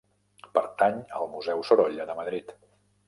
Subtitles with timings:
[0.57, 2.51] Pertany al Museu Sorolla de Madrid.